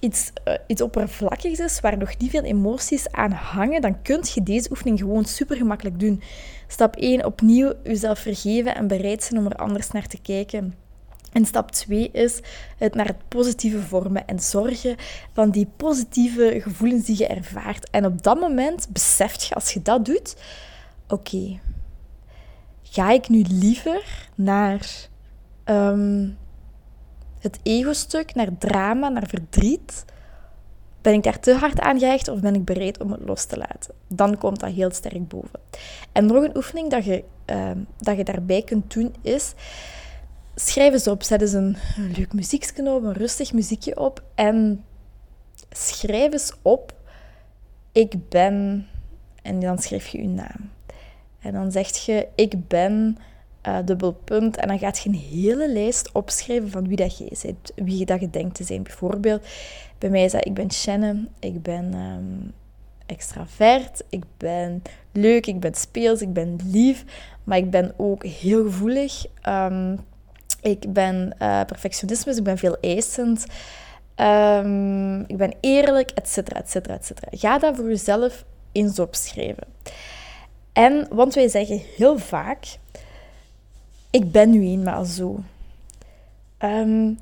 iets, 0.00 0.32
uh, 0.48 0.54
iets 0.66 0.82
oppervlakkigs 0.82 1.58
is, 1.58 1.80
waar 1.80 1.98
nog 1.98 2.18
niet 2.18 2.30
veel 2.30 2.42
emoties 2.42 3.10
aan 3.10 3.30
hangen, 3.30 3.80
dan 3.80 4.02
kun 4.02 4.20
je 4.34 4.42
deze 4.42 4.70
oefening 4.70 4.98
gewoon 4.98 5.24
super 5.24 5.56
gemakkelijk 5.56 6.00
doen. 6.00 6.22
Stap 6.66 6.96
1, 6.96 7.24
opnieuw 7.24 7.72
jezelf 7.84 8.18
vergeven 8.18 8.74
en 8.74 8.86
bereid 8.86 9.22
zijn 9.22 9.40
om 9.40 9.46
er 9.46 9.56
anders 9.56 9.90
naar 9.90 10.06
te 10.06 10.20
kijken. 10.20 10.87
En 11.38 11.44
stap 11.44 11.70
2 11.70 12.10
is 12.10 12.40
het 12.78 12.94
naar 12.94 13.06
het 13.06 13.28
positieve 13.28 13.80
vormen 13.80 14.26
en 14.26 14.40
zorgen 14.40 14.96
van 15.32 15.50
die 15.50 15.68
positieve 15.76 16.60
gevoelens 16.60 17.04
die 17.04 17.18
je 17.18 17.26
ervaart. 17.26 17.90
En 17.90 18.06
op 18.06 18.22
dat 18.22 18.40
moment 18.40 18.88
beseft 18.92 19.44
je, 19.44 19.54
als 19.54 19.72
je 19.72 19.82
dat 19.82 20.04
doet, 20.04 20.36
oké, 21.08 21.58
ga 22.82 23.10
ik 23.10 23.28
nu 23.28 23.44
liever 23.48 24.28
naar 24.34 25.08
um, 25.64 26.38
het 27.38 27.58
ego-stuk, 27.62 28.34
naar 28.34 28.58
drama, 28.58 29.08
naar 29.08 29.28
verdriet? 29.28 30.04
Ben 31.02 31.14
ik 31.14 31.22
daar 31.22 31.40
te 31.40 31.54
hard 31.54 31.80
aan 31.80 31.98
gehecht 31.98 32.28
of 32.28 32.40
ben 32.40 32.54
ik 32.54 32.64
bereid 32.64 33.00
om 33.00 33.12
het 33.12 33.20
los 33.24 33.44
te 33.44 33.56
laten? 33.56 33.94
Dan 34.08 34.38
komt 34.38 34.60
dat 34.60 34.70
heel 34.70 34.90
sterk 34.90 35.28
boven. 35.28 35.60
En 36.12 36.26
nog 36.26 36.44
een 36.44 36.56
oefening 36.56 36.90
dat 36.90 37.04
je, 37.04 37.24
um, 37.46 37.86
dat 37.98 38.16
je 38.16 38.24
daarbij 38.24 38.62
kunt 38.62 38.94
doen 38.94 39.14
is 39.22 39.54
schrijf 40.60 40.92
eens 40.92 41.06
op. 41.06 41.22
Zet 41.22 41.40
eens 41.40 41.52
een, 41.52 41.76
leuk 42.16 42.32
muziekje 42.32 42.82
een 42.82 43.12
rustig 43.12 43.52
muziekje 43.52 43.96
op. 43.96 44.22
En 44.34 44.84
schrijf 45.70 46.32
eens 46.32 46.52
op, 46.62 46.94
ik 47.92 48.28
ben... 48.28 48.86
En 49.42 49.60
dan 49.60 49.78
schrijf 49.78 50.06
je 50.06 50.22
je 50.22 50.28
naam. 50.28 50.70
En 51.40 51.52
dan 51.52 51.72
zeg 51.72 51.96
je, 51.96 52.28
ik 52.34 52.68
ben... 52.68 53.18
Uh, 53.68 53.78
dubbel 53.84 54.12
punt. 54.12 54.56
En 54.56 54.68
dan 54.68 54.78
gaat 54.78 54.98
je 54.98 55.08
een 55.08 55.14
hele 55.14 55.72
lijst 55.72 56.12
opschrijven 56.12 56.70
van 56.70 56.88
wie 56.88 56.96
dat 56.96 57.18
je 57.18 57.38
bent. 57.42 57.72
Wie 57.74 58.04
dat 58.04 58.20
je 58.20 58.30
denkt 58.30 58.54
te 58.54 58.64
zijn. 58.64 58.82
Bijvoorbeeld, 58.82 59.46
bij 59.98 60.10
mij 60.10 60.24
is 60.24 60.32
dat, 60.32 60.46
ik 60.46 60.54
ben 60.54 60.70
Shannon. 60.70 61.28
Ik 61.38 61.62
ben 61.62 61.94
um, 61.94 62.52
extravert. 63.06 64.04
Ik 64.08 64.24
ben 64.36 64.82
leuk. 65.12 65.46
Ik 65.46 65.60
ben 65.60 65.74
speels. 65.74 66.20
Ik 66.20 66.32
ben 66.32 66.56
lief. 66.64 67.04
Maar 67.44 67.58
ik 67.58 67.70
ben 67.70 67.94
ook 67.96 68.24
heel 68.24 68.64
gevoelig. 68.64 69.26
Um, 69.48 69.98
ik 70.70 70.92
ben 70.92 71.34
uh, 71.42 71.60
perfectionisme, 71.64 72.36
ik 72.36 72.42
ben 72.42 72.58
veel 72.58 72.76
eisend. 72.80 73.46
Um, 74.16 75.20
ik 75.20 75.36
ben 75.36 75.54
eerlijk, 75.60 76.10
et 76.10 76.28
cetera, 76.28 76.60
et 76.60 76.70
cetera, 76.70 76.94
et 76.94 77.04
cetera. 77.04 77.28
Ga 77.30 77.58
dat 77.58 77.76
voor 77.76 77.88
jezelf 77.88 78.44
eens 78.72 78.98
opschrijven. 78.98 79.66
En, 80.72 81.06
want 81.10 81.34
wij 81.34 81.48
zeggen 81.48 81.82
heel 81.96 82.18
vaak, 82.18 82.78
ik 84.10 84.32
ben 84.32 84.50
nu 84.50 84.62
eenmaal 84.62 85.04
zo. 85.04 85.40
Ehm, 86.58 87.12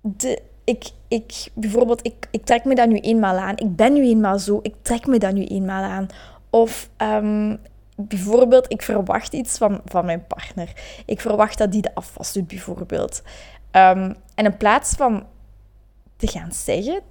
de, 0.00 0.42
ik, 0.64 0.90
ik, 1.08 1.48
bijvoorbeeld, 1.54 2.06
ik, 2.06 2.28
ik 2.30 2.44
trek 2.44 2.64
me 2.64 2.74
dat 2.74 2.88
nu 2.88 2.98
eenmaal 2.98 3.36
aan. 3.36 3.56
Ik 3.56 3.76
ben 3.76 3.92
nu 3.92 4.02
eenmaal 4.02 4.38
zo. 4.38 4.58
Ik 4.62 4.74
trek 4.82 5.06
me 5.06 5.18
dat 5.18 5.32
nu 5.32 5.44
eenmaal 5.44 5.82
aan. 5.82 6.06
Of 6.50 6.88
ehm, 6.96 7.56
bijvoorbeeld, 7.94 8.72
ik 8.72 8.82
verwacht 8.82 9.32
iets 9.32 9.58
van, 9.58 9.80
van 9.84 10.04
mijn 10.04 10.26
partner. 10.26 10.72
Ik 11.06 11.20
verwacht 11.20 11.58
dat 11.58 11.72
die 11.72 11.82
de 11.82 11.94
afwas 11.94 12.32
doet, 12.32 12.46
bijvoorbeeld. 12.46 13.22
Ehm, 13.70 14.12
en 14.34 14.44
in 14.44 14.56
plaats 14.56 14.94
van 14.94 15.26
te 16.16 16.26
gaan 16.26 16.52
zeggen 16.52 17.02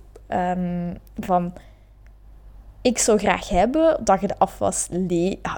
van 1.19 1.53
ik 2.83 2.97
zou 2.97 3.17
graag 3.17 3.49
hebben 3.49 3.99
dat 4.03 4.21
je 4.21 4.27
de 4.27 4.37
afwas, 4.37 4.87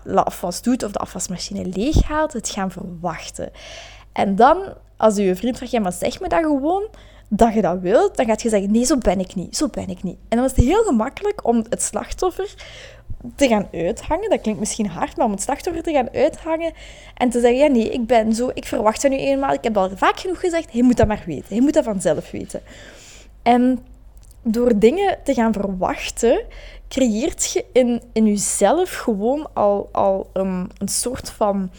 le 0.04 0.24
afwas 0.24 0.62
doet 0.62 0.84
of 0.84 0.92
de 0.92 1.00
afwasmachine 1.00 1.66
leeg 1.66 2.04
haalt, 2.04 2.34
het 2.34 2.50
gaan 2.50 2.72
verwachten. 2.72 3.52
En 4.12 4.36
dan, 4.36 4.74
als 4.98 5.16
je 5.16 5.36
vriend 5.36 5.58
vraagt, 5.58 5.72
ja, 5.72 5.80
maar 5.80 5.94
zeg 5.94 6.20
me 6.20 6.28
dat 6.28 6.44
gewoon, 6.44 6.88
dat 7.30 7.54
je 7.54 7.62
dat 7.62 7.80
wilt, 7.80 8.18
dan 8.18 8.26
gaat 8.26 8.42
je 8.42 8.50
zeggen, 8.50 8.72
nee, 8.72 8.86
zo 8.86 8.98
ben 8.98 9.20
ik 9.20 9.36
niet, 9.36 9.58
zo 9.58 9.68
ben 9.68 9.90
ik 9.90 10.04
niet. 10.04 10.18
En 10.30 10.38
dan 10.38 10.46
is 10.46 10.56
het 10.56 10.66
heel 10.66 10.84
gemakkelijk 10.84 11.48
om 11.48 11.66
het 11.70 11.82
slachtoffer 11.82 12.54
te 13.36 13.48
gaan 13.48 13.68
uithangen. 13.72 14.30
Dat 14.30 14.42
klinkt 14.42 14.60
misschien 14.60 14.88
hard, 14.88 15.18
maar 15.18 15.26
om 15.26 15.32
het 15.32 15.42
slachtoffer 15.42 15.84
te 15.84 15.92
gaan 15.92 16.10
uithangen 16.14 16.74
en 17.18 17.30
te 17.30 17.40
zeggen, 17.40 17.60
ja, 17.60 17.68
nee, 17.68 17.90
ik 17.90 18.06
ben 18.06 18.34
zo, 18.34 18.52
ik 18.54 18.66
verwacht 18.66 19.02
dat 19.02 19.12
nu 19.12 19.18
eenmaal, 19.18 19.54
ik 19.54 19.64
heb 19.64 19.78
al 19.78 19.90
vaak 19.96 20.20
genoeg 20.20 20.40
gezegd, 20.40 20.72
hij 20.72 20.82
moet 20.82 20.98
dat 20.98 21.08
maar 21.08 21.24
weten, 21.26 21.46
hij 21.48 21.62
moet 21.62 21.74
dat 21.74 21.84
vanzelf 21.84 22.32
weten. 22.32 22.62
En 23.44 23.86
door 24.42 24.80
dingen 24.80 25.18
te 25.24 25.34
gaan 25.34 25.54
verwachten, 25.54 26.42
creëert 26.88 27.52
je 27.52 27.66
in, 27.74 28.02
in 28.14 28.26
jezelf 28.26 28.96
gewoon 28.96 29.48
al, 29.54 29.90
al 29.92 30.30
een, 30.34 30.72
een 30.78 30.88
soort 30.88 31.30
van 31.30 31.72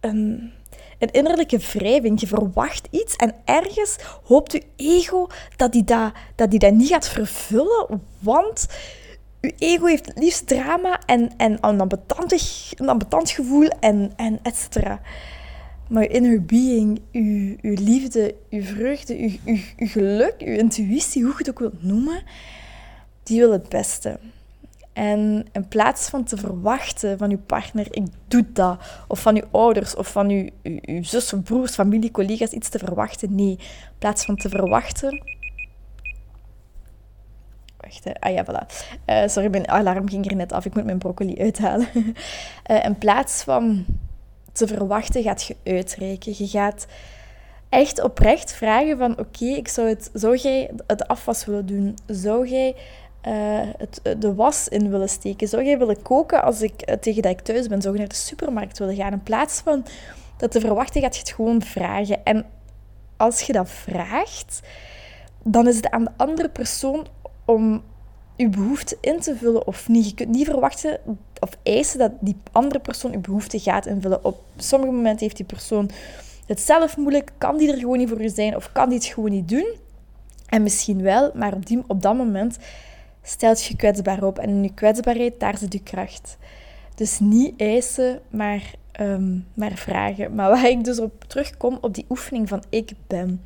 een, 0.00 0.52
een 0.98 1.10
innerlijke 1.10 1.58
wrijving. 1.58 2.20
Je 2.20 2.26
verwacht 2.26 2.88
iets 2.90 3.16
en 3.16 3.34
ergens 3.44 3.96
hoopt 4.24 4.52
je 4.52 4.62
ego 4.76 5.26
dat 5.56 5.72
die 5.72 5.84
dat, 5.84 6.12
dat, 6.34 6.50
die 6.50 6.58
dat 6.58 6.72
niet 6.72 6.88
gaat 6.88 7.08
vervullen, 7.08 8.02
want 8.18 8.66
je 9.42 9.54
ego 9.58 9.86
heeft 9.86 10.06
het 10.06 10.18
liefst 10.18 10.46
drama 10.46 11.00
en, 11.06 11.30
en 11.36 11.58
een, 11.60 11.80
ambetantig, 11.80 12.72
ambetant 12.76 13.30
gevoel 13.30 13.68
en, 13.68 14.12
en 14.16 14.38
et 14.42 14.56
cetera. 14.56 15.00
Maar 15.88 16.02
je 16.02 16.08
inner 16.08 16.44
being, 16.44 17.00
je, 17.10 17.56
je 17.60 17.78
liefde, 17.78 18.34
je 18.48 18.62
vreugde, 18.62 19.20
je, 19.20 19.38
je, 19.44 19.86
geluk, 19.86 20.34
je 20.38 20.58
intuïtie, 20.58 21.22
hoe 21.22 21.32
je 21.32 21.38
het 21.38 21.50
ook 21.50 21.58
wilt 21.58 21.82
noemen, 21.82 22.22
die 23.22 23.40
wil 23.40 23.52
het 23.52 23.68
beste. 23.68 24.18
En 24.92 25.46
in 25.52 25.68
plaats 25.68 26.08
van 26.08 26.24
te 26.24 26.36
verwachten 26.36 27.18
van 27.18 27.30
je 27.30 27.38
partner, 27.38 27.86
ik 27.90 28.06
doe 28.28 28.44
dat, 28.52 28.78
of 29.08 29.20
van 29.20 29.34
je 29.34 29.44
ouders, 29.50 29.96
of 29.96 30.12
van 30.12 30.28
je, 30.28 30.52
je, 30.62 30.98
zus 31.04 31.32
of 31.32 31.42
broers, 31.42 31.74
familie, 31.74 32.10
collega's, 32.10 32.52
iets 32.52 32.68
te 32.68 32.78
verwachten, 32.78 33.34
nee. 33.34 33.50
In 33.58 33.98
plaats 33.98 34.24
van 34.24 34.36
te 34.36 34.48
verwachten... 34.48 35.40
Wacht, 37.82 38.04
hè. 38.04 38.20
ah 38.20 38.32
ja, 38.32 38.44
voilà. 38.44 38.66
Uh, 39.06 39.28
sorry, 39.28 39.50
mijn 39.50 39.68
alarm 39.68 40.08
ging 40.08 40.30
er 40.30 40.36
net 40.36 40.52
af, 40.52 40.64
ik 40.64 40.74
moet 40.74 40.84
mijn 40.84 40.98
broccoli 40.98 41.38
uithalen. 41.38 41.88
in 42.88 42.98
plaats 42.98 43.42
van 43.42 43.84
te 44.52 44.66
verwachten, 44.66 45.22
gaat 45.22 45.42
je 45.42 45.56
uitreiken. 45.64 46.34
Je 46.36 46.46
gaat 46.46 46.86
echt 47.68 48.02
oprecht 48.02 48.52
vragen 48.52 48.98
van, 48.98 49.18
oké, 49.18 49.44
ik 49.44 49.68
zou 49.68 49.88
het... 49.88 50.10
Zou 50.12 50.36
jij 50.36 50.70
het 50.86 51.08
afwas 51.08 51.44
willen 51.44 51.66
doen? 51.66 51.96
Zou 52.06 52.48
jij 52.48 52.74
uh, 53.28 53.60
het, 53.78 54.00
eh, 54.02 54.12
de 54.18 54.34
was 54.34 54.68
in 54.68 54.90
willen 54.90 55.08
steken? 55.08 55.48
Zou 55.48 55.64
jij 55.64 55.78
willen 55.78 56.02
koken 56.02 56.42
als 56.42 56.62
ik, 56.62 56.96
tegen 57.00 57.22
dat 57.22 57.32
ik 57.32 57.40
thuis 57.40 57.68
ben? 57.68 57.82
Zou 57.82 57.94
je 57.94 58.00
naar 58.00 58.08
de 58.08 58.14
supermarkt 58.14 58.78
willen 58.78 58.96
gaan? 58.96 59.12
In 59.12 59.22
plaats 59.22 59.60
van 59.60 59.84
dat 60.36 60.50
te 60.50 60.60
verwachten, 60.60 61.00
gaat 61.02 61.14
je 61.14 61.20
het 61.20 61.32
gewoon 61.32 61.62
vragen. 61.62 62.24
En 62.24 62.46
als 63.16 63.40
je 63.40 63.52
dat 63.52 63.70
vraagt, 63.70 64.60
dan 65.44 65.68
is 65.68 65.76
het 65.76 65.90
aan 65.90 66.04
de 66.04 66.10
andere 66.16 66.48
persoon 66.48 67.06
om 67.52 67.82
je 68.36 68.48
behoefte 68.48 68.98
in 69.00 69.20
te 69.20 69.36
vullen 69.36 69.66
of 69.66 69.88
niet. 69.88 70.08
Je 70.08 70.14
kunt 70.14 70.28
niet 70.28 70.46
verwachten 70.46 71.00
of 71.40 71.50
eisen 71.62 71.98
dat 71.98 72.12
die 72.20 72.36
andere 72.52 72.80
persoon 72.80 73.10
je 73.10 73.18
behoefte 73.18 73.58
gaat 73.58 73.86
invullen. 73.86 74.24
Op 74.24 74.42
sommige 74.56 74.92
momenten 74.92 75.20
heeft 75.20 75.36
die 75.36 75.46
persoon 75.46 75.90
het 76.46 76.60
zelf 76.60 76.96
moeilijk, 76.96 77.32
kan 77.38 77.56
die 77.56 77.72
er 77.72 77.78
gewoon 77.78 77.98
niet 77.98 78.08
voor 78.08 78.22
je 78.22 78.28
zijn 78.28 78.56
of 78.56 78.72
kan 78.72 78.88
die 78.88 78.98
het 78.98 79.06
gewoon 79.06 79.30
niet 79.30 79.48
doen. 79.48 79.76
En 80.46 80.62
misschien 80.62 81.02
wel, 81.02 81.30
maar 81.34 81.54
op, 81.54 81.66
die, 81.66 81.82
op 81.86 82.02
dat 82.02 82.16
moment 82.16 82.58
stelt 83.22 83.64
je 83.64 83.76
kwetsbaar 83.76 84.22
op. 84.22 84.38
En 84.38 84.48
in 84.48 84.62
je 84.62 84.74
kwetsbaarheid, 84.74 85.40
daar 85.40 85.58
zit 85.58 85.72
je 85.72 85.82
kracht. 85.82 86.36
Dus 86.94 87.18
niet 87.18 87.60
eisen, 87.60 88.20
maar, 88.30 88.74
ehm, 88.92 89.38
maar 89.54 89.72
vragen. 89.72 90.34
Maar 90.34 90.50
waar 90.50 90.68
ik 90.68 90.84
dus 90.84 91.00
op 91.00 91.24
terugkom, 91.26 91.78
op 91.80 91.94
die 91.94 92.04
oefening 92.08 92.48
van 92.48 92.62
ik 92.68 92.92
ben. 93.06 93.44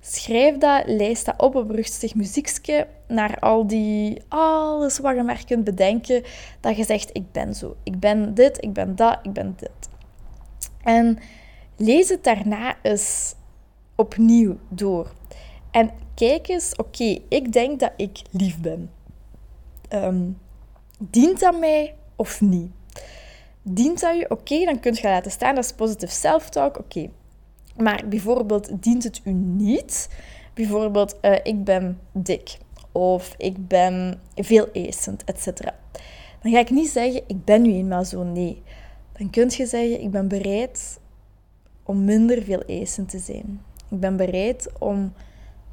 Schrijf 0.00 0.58
dat, 0.58 0.82
lijst 0.86 1.24
dat 1.24 1.40
op 1.40 1.54
op 1.54 1.70
rustig 1.70 2.14
muziekje 2.14 2.86
naar 3.08 3.38
al 3.38 3.66
die, 3.66 4.22
alles 4.28 4.98
wat 4.98 5.16
je 5.16 5.22
maar 5.22 5.44
kunt 5.46 5.64
bedenken, 5.64 6.22
dat 6.60 6.76
je 6.76 6.84
zegt, 6.84 7.10
ik 7.12 7.32
ben 7.32 7.54
zo. 7.54 7.76
Ik 7.82 8.00
ben 8.00 8.34
dit, 8.34 8.64
ik 8.64 8.72
ben 8.72 8.96
dat, 8.96 9.18
ik 9.22 9.32
ben 9.32 9.54
dit. 9.58 9.88
En 10.82 11.18
lees 11.76 12.08
het 12.08 12.24
daarna 12.24 12.76
eens 12.82 13.34
opnieuw 13.94 14.56
door. 14.68 15.12
En 15.70 15.90
kijk 16.14 16.48
eens, 16.48 16.76
oké, 16.76 17.18
ik 17.28 17.52
denk 17.52 17.80
dat 17.80 17.92
ik 17.96 18.22
lief 18.30 18.60
ben. 18.60 18.90
Um, 19.92 20.38
dient 20.98 21.40
dat 21.40 21.58
mij 21.58 21.94
of 22.16 22.40
niet? 22.40 22.70
Dient 23.62 24.00
dat 24.00 24.16
je? 24.16 24.30
Oké, 24.30 24.64
dan 24.64 24.80
kun 24.80 24.94
je 24.94 25.02
laten 25.02 25.30
staan. 25.30 25.54
Dat 25.54 25.64
is 25.64 25.72
positive 25.72 26.12
self-talk. 26.12 26.78
Oké. 26.78 27.10
Maar 27.82 28.04
bijvoorbeeld, 28.08 28.82
dient 28.82 29.04
het 29.04 29.20
u 29.24 29.30
niet? 29.32 30.08
Bijvoorbeeld, 30.54 31.18
uh, 31.22 31.34
ik 31.42 31.64
ben 31.64 31.98
dik. 32.12 32.58
Of 32.92 33.34
ik 33.38 33.68
ben 33.68 34.20
veel 34.34 34.68
eisend, 34.72 35.24
etc. 35.24 35.46
Dan 36.42 36.52
ga 36.52 36.58
ik 36.58 36.70
niet 36.70 36.88
zeggen, 36.88 37.22
ik 37.26 37.44
ben 37.44 37.62
nu 37.62 37.72
eenmaal 37.72 38.04
zo. 38.04 38.22
Nee. 38.22 38.62
Dan 39.18 39.30
kun 39.30 39.50
je 39.56 39.66
zeggen, 39.66 40.00
ik 40.00 40.10
ben 40.10 40.28
bereid 40.28 41.00
om 41.82 42.04
minder 42.04 42.42
veel 42.42 42.62
eisend 42.66 43.08
te 43.08 43.18
zijn. 43.18 43.60
Ik 43.90 44.00
ben 44.00 44.16
bereid 44.16 44.68
om 44.78 45.12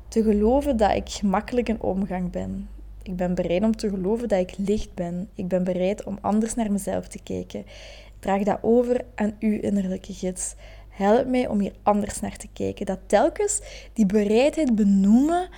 te 0.07 0.23
geloven 0.23 0.77
dat 0.77 0.95
ik 0.95 1.09
gemakkelijk 1.09 1.69
in 1.69 1.81
omgang 1.81 2.31
ben. 2.31 2.69
Ik 3.03 3.15
ben 3.15 3.35
bereid 3.35 3.63
om 3.63 3.75
te 3.75 3.89
geloven 3.89 4.27
dat 4.27 4.39
ik 4.39 4.57
licht 4.57 4.93
ben. 4.93 5.29
Ik 5.35 5.47
ben 5.47 5.63
bereid 5.63 6.03
om 6.03 6.17
anders 6.21 6.53
naar 6.53 6.71
mezelf 6.71 7.07
te 7.07 7.23
kijken. 7.23 7.59
Ik 7.59 8.13
draag 8.19 8.43
dat 8.43 8.59
over 8.61 9.05
aan 9.15 9.35
uw 9.39 9.59
innerlijke 9.59 10.13
gids. 10.13 10.55
Help 10.97 11.27
mij 11.27 11.47
om 11.47 11.59
hier 11.59 11.73
anders 11.83 12.19
naar 12.19 12.37
te 12.37 12.47
kijken. 12.53 12.85
Dat 12.85 12.99
telkens 13.05 13.61
die 13.93 14.05
bereidheid 14.05 14.75
benoemen, 14.75 15.49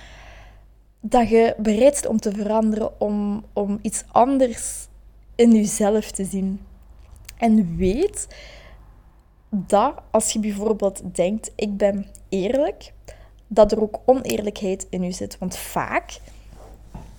dat 1.00 1.28
je 1.28 1.54
bereid 1.58 1.92
bent 1.92 2.06
om 2.06 2.20
te 2.20 2.32
veranderen, 2.32 3.00
om, 3.00 3.44
om 3.52 3.78
iets 3.82 4.04
anders 4.08 4.86
in 5.34 5.52
jezelf 5.52 6.10
te 6.10 6.24
zien. 6.24 6.60
En 7.36 7.76
weet 7.76 8.26
dat 9.48 9.94
als 10.10 10.32
je 10.32 10.38
bijvoorbeeld 10.38 11.14
denkt, 11.14 11.52
ik 11.54 11.76
ben 11.76 12.06
eerlijk, 12.28 12.92
dat 13.46 13.72
er 13.72 13.82
ook 13.82 14.00
oneerlijkheid 14.04 14.86
in 14.90 15.02
je 15.02 15.12
zit. 15.12 15.38
Want 15.38 15.56
vaak 15.56 16.20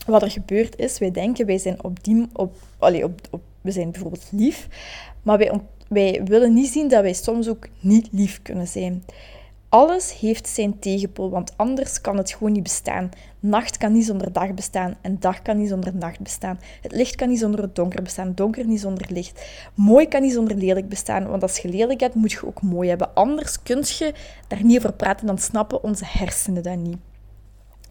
wat 0.05 0.21
er 0.21 0.31
gebeurd 0.31 0.77
is, 0.77 0.97
wij 0.99 1.11
denken, 1.11 1.45
wij 1.45 1.57
zijn 1.57 1.83
op 1.83 2.03
die... 2.03 2.27
Op, 2.33 2.55
op, 3.29 3.41
we 3.61 3.71
zijn 3.71 3.91
bijvoorbeeld 3.91 4.27
lief, 4.31 4.67
maar 5.23 5.37
wij, 5.37 5.61
wij 5.93 6.21
willen 6.25 6.53
niet 6.53 6.67
zien 6.71 6.88
dat 6.88 7.01
wij 7.01 7.13
soms 7.13 7.48
ook 7.50 7.67
niet 7.79 8.07
lief 8.12 8.41
kunnen 8.41 8.67
zijn. 8.67 9.03
Alles 9.69 10.19
heeft 10.19 10.48
zijn 10.48 10.79
tegenpool, 10.79 11.29
want 11.29 11.57
anders 11.57 12.01
kan 12.01 12.17
het 12.17 12.31
gewoon 12.31 12.51
niet 12.51 12.63
bestaan. 12.63 13.10
Nacht 13.39 13.77
kan 13.77 13.91
niet 13.91 14.05
zonder 14.05 14.33
dag 14.33 14.53
bestaan 14.53 14.95
en 15.01 15.19
dag 15.19 15.41
kan 15.41 15.57
niet 15.57 15.69
zonder 15.69 15.95
nacht 15.95 16.19
bestaan. 16.19 16.60
Het 16.81 16.91
licht 16.91 17.15
kan 17.15 17.29
niet 17.29 17.39
zonder 17.39 17.62
het 17.62 17.75
donker 17.75 18.03
bestaan, 18.03 18.31
donker 18.36 18.65
niet 18.65 18.79
zonder 18.79 19.07
licht. 19.10 19.45
Mooi 19.74 20.07
kan 20.07 20.21
niet 20.21 20.33
zonder 20.33 20.55
lelijk 20.55 20.89
bestaan, 20.89 21.27
want 21.27 21.41
als 21.41 21.57
je 21.57 21.69
lelijk 21.69 22.00
hebt, 22.00 22.15
moet 22.15 22.31
je 22.31 22.48
ook 22.48 22.62
mooi 22.62 22.89
hebben. 22.89 23.13
Anders 23.13 23.63
kun 23.63 23.83
je 23.83 24.13
daar 24.48 24.63
niet 24.63 24.77
over 24.77 24.93
praten, 24.93 25.27
dan 25.27 25.38
snappen 25.38 25.83
onze 25.83 26.05
hersenen 26.07 26.63
dat 26.63 26.77
niet. 26.77 26.98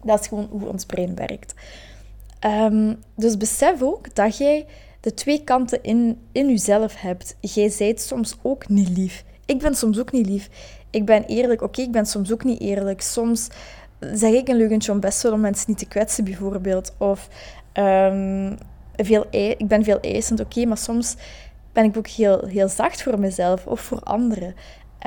Dat 0.03 0.19
is 0.19 0.27
gewoon 0.27 0.47
hoe 0.51 0.67
ons 0.67 0.85
brein 0.85 1.15
werkt. 1.15 1.53
Um, 2.45 2.99
dus 3.15 3.37
besef 3.37 3.81
ook 3.81 4.15
dat 4.15 4.37
jij 4.37 4.65
de 5.01 5.13
twee 5.13 5.43
kanten 5.43 5.83
in, 5.83 6.17
in 6.31 6.49
jezelf 6.49 7.01
hebt. 7.01 7.35
Jij 7.39 7.69
zijt 7.69 8.01
soms 8.01 8.37
ook 8.41 8.69
niet 8.69 8.97
lief. 8.97 9.23
Ik 9.45 9.59
ben 9.59 9.75
soms 9.75 9.99
ook 9.99 10.11
niet 10.11 10.27
lief. 10.27 10.49
Ik 10.89 11.05
ben 11.05 11.23
eerlijk. 11.23 11.61
Oké, 11.61 11.81
ik 11.81 11.91
ben 11.91 12.05
soms 12.05 12.31
ook 12.31 12.43
niet 12.43 12.61
eerlijk. 12.61 13.01
Soms 13.01 13.47
zeg 13.99 14.33
ik 14.33 14.47
een 14.47 14.57
leugentje 14.57 14.91
om 14.91 14.99
best 14.99 15.21
wel 15.21 15.31
om 15.31 15.39
mensen 15.39 15.65
niet 15.67 15.77
te 15.77 15.87
kwetsen, 15.87 16.23
bijvoorbeeld. 16.23 16.93
Of 16.97 17.27
um, 17.73 18.57
veel 18.95 19.25
ik 19.31 19.67
ben 19.67 19.83
veel 19.83 19.99
eisend. 19.99 20.39
Oké, 20.39 20.65
maar 20.65 20.77
soms 20.77 21.15
ben 21.73 21.83
ik 21.83 21.97
ook 21.97 22.07
heel, 22.07 22.45
heel 22.47 22.69
zacht 22.69 23.03
voor 23.03 23.19
mezelf 23.19 23.67
of 23.67 23.79
voor 23.79 23.99
anderen. 23.99 24.55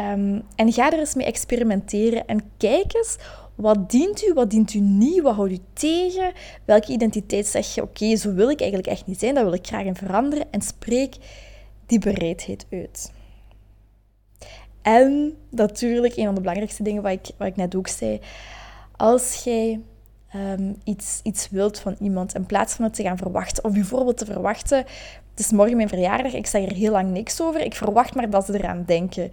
Um, 0.01 0.43
en 0.57 0.73
ga 0.73 0.93
er 0.93 0.99
eens 0.99 1.15
mee 1.15 1.27
experimenteren 1.27 2.27
en 2.27 2.51
kijk 2.57 2.95
eens 2.95 3.17
wat 3.55 3.91
dient 3.91 4.27
u, 4.27 4.33
wat 4.33 4.51
dient 4.51 4.75
u 4.75 4.81
niet, 4.81 5.23
wat 5.23 5.35
houdt 5.35 5.53
u 5.53 5.59
tegen? 5.73 6.33
Welke 6.65 6.93
identiteit 6.93 7.47
zeg 7.47 7.75
je, 7.75 7.83
oké, 7.83 8.17
zo 8.17 8.35
wil 8.35 8.51
ik 8.51 8.61
eigenlijk 8.61 8.91
echt 8.91 9.07
niet 9.07 9.19
zijn, 9.19 9.35
dat 9.35 9.45
wil 9.45 9.53
ik 9.53 9.67
graag 9.67 9.85
in 9.85 9.97
veranderen. 9.97 10.47
En 10.51 10.63
spreek 10.63 11.17
die 11.87 11.99
bereidheid 11.99 12.67
uit. 12.71 13.13
En 14.83 15.37
natuurlijk, 15.51 16.17
een 16.17 16.25
van 16.25 16.35
de 16.35 16.41
belangrijkste 16.41 16.83
dingen 16.83 17.03
wat 17.03 17.13
ik, 17.13 17.31
wat 17.39 17.49
ik 17.49 17.57
net 17.57 17.75
ook 17.77 17.89
zei. 17.89 18.21
Als 18.97 19.45
jij 19.45 19.81
ehm, 20.29 20.73
iets, 20.85 21.21
iets 21.23 21.51
wilt 21.51 21.79
van 21.79 21.97
iemand, 22.01 22.35
in 22.35 22.47
plaats 22.47 22.75
van 22.75 22.85
het 22.85 22.95
te 22.95 23.03
gaan 23.03 23.17
verwachten, 23.17 23.65
of 23.65 23.73
bijvoorbeeld 23.73 24.17
te 24.17 24.25
verwachten, 24.25 24.79
het 25.31 25.45
is 25.45 25.51
morgen 25.51 25.77
mijn 25.77 25.89
verjaardag, 25.89 26.33
ik 26.33 26.47
zeg 26.47 26.65
er 26.65 26.73
heel 26.73 26.93
lang 26.93 27.11
niks 27.11 27.41
over, 27.41 27.61
ik 27.61 27.75
verwacht 27.75 28.15
maar 28.15 28.31
dat 28.31 28.47
ze 28.47 28.55
eraan 28.55 28.85
denken. 28.87 29.33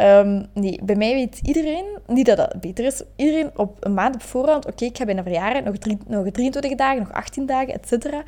Um, 0.00 0.46
nee, 0.52 0.80
bij 0.82 0.96
mij 0.96 1.14
weet 1.14 1.40
iedereen, 1.42 1.84
niet 2.06 2.26
dat 2.26 2.36
dat 2.36 2.60
beter 2.60 2.84
is, 2.84 3.02
iedereen 3.16 3.50
op 3.58 3.76
een 3.80 3.94
maand 3.94 4.14
op 4.14 4.22
voorhand, 4.22 4.66
oké, 4.66 4.84
ik 4.84 4.96
heb 4.96 5.08
een 5.08 5.22
verjaardag, 5.22 5.64
nog, 5.64 5.76
drie, 5.76 5.98
nog 6.06 6.30
23 6.30 6.74
dagen, 6.74 6.98
nog 6.98 7.12
18 7.12 7.46
dagen, 7.46 7.74
et 7.74 7.88
cetera. 7.88 8.22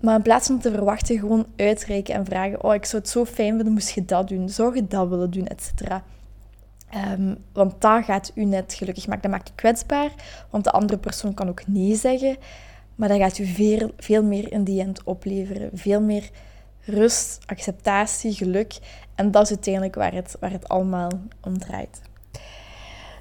Maar 0.00 0.16
in 0.16 0.22
plaats 0.22 0.46
van 0.46 0.58
te 0.58 0.70
verwachten, 0.70 1.18
gewoon 1.18 1.46
uitreiken 1.56 2.14
en 2.14 2.24
vragen, 2.24 2.64
oh, 2.64 2.74
ik 2.74 2.84
zou 2.84 3.02
het 3.02 3.10
zo 3.10 3.24
fijn 3.24 3.56
vinden, 3.56 3.72
moest 3.72 3.90
je 3.90 4.04
dat 4.04 4.28
doen, 4.28 4.48
zou 4.48 4.74
je 4.74 4.86
dat 4.86 5.08
willen 5.08 5.30
doen, 5.30 5.46
et 5.46 5.62
cetera. 5.62 6.02
Um, 6.94 7.36
want 7.52 7.80
dat 7.80 8.04
gaat 8.04 8.32
u 8.34 8.44
net 8.44 8.74
gelukkig 8.74 9.06
maken. 9.06 9.22
Dat 9.22 9.30
maakt 9.30 9.48
u 9.48 9.52
kwetsbaar, 9.54 10.10
want 10.50 10.64
de 10.64 10.70
andere 10.70 10.98
persoon 10.98 11.34
kan 11.34 11.48
ook 11.48 11.66
nee 11.66 11.94
zeggen. 11.94 12.36
Maar 12.94 13.08
dat 13.08 13.18
gaat 13.18 13.38
u 13.38 13.44
veel, 13.44 13.90
veel 13.96 14.22
meer 14.22 14.52
in 14.52 14.64
die 14.64 14.80
end 14.80 15.04
opleveren. 15.04 15.70
Veel 15.72 16.00
meer 16.00 16.30
rust, 16.90 17.38
acceptatie, 17.46 18.32
geluk. 18.32 18.78
En 19.14 19.30
dat 19.30 19.42
is 19.42 19.48
uiteindelijk 19.48 19.94
waar 19.94 20.12
het, 20.12 20.36
waar 20.40 20.50
het 20.50 20.68
allemaal 20.68 21.10
om 21.40 21.58
draait. 21.58 22.00